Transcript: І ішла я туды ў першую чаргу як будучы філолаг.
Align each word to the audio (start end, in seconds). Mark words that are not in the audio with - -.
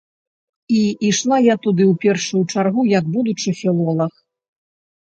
І 0.77 0.79
ішла 1.09 1.37
я 1.49 1.55
туды 1.67 1.83
ў 1.91 2.01
першую 2.07 2.43
чаргу 2.55 2.81
як 2.97 3.05
будучы 3.19 3.49
філолаг. 3.63 4.13